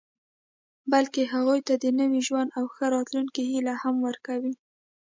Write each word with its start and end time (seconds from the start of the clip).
بلکې 0.91 1.31
هغوی 1.33 1.59
ته 1.67 1.73
د 1.83 1.85
نوي 1.99 2.21
ژوند 2.27 2.49
او 2.59 2.65
ښه 2.73 2.85
راتلونکي 2.95 3.41
هیله 3.51 3.73
هم 3.83 3.95
ورکوي 4.07 4.53